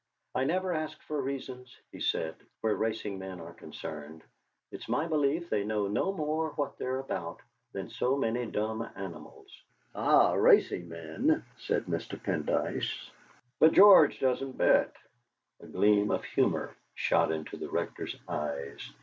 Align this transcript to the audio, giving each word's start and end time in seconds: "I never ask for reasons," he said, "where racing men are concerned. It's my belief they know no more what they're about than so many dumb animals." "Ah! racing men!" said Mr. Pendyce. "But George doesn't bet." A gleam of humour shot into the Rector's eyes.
"I 0.33 0.45
never 0.45 0.73
ask 0.73 0.99
for 1.03 1.21
reasons," 1.21 1.77
he 1.91 1.99
said, 1.99 2.33
"where 2.61 2.73
racing 2.75 3.19
men 3.19 3.39
are 3.39 3.53
concerned. 3.53 4.23
It's 4.71 4.89
my 4.89 5.05
belief 5.05 5.51
they 5.51 5.63
know 5.63 5.87
no 5.87 6.11
more 6.11 6.49
what 6.53 6.79
they're 6.79 6.97
about 6.97 7.39
than 7.71 7.87
so 7.87 8.17
many 8.17 8.47
dumb 8.47 8.81
animals." 8.95 9.55
"Ah! 9.93 10.33
racing 10.33 10.89
men!" 10.89 11.45
said 11.59 11.85
Mr. 11.85 12.19
Pendyce. 12.19 13.11
"But 13.59 13.73
George 13.73 14.19
doesn't 14.19 14.57
bet." 14.57 14.95
A 15.59 15.67
gleam 15.67 16.09
of 16.09 16.23
humour 16.23 16.75
shot 16.95 17.31
into 17.31 17.55
the 17.57 17.69
Rector's 17.69 18.15
eyes. 18.27 18.91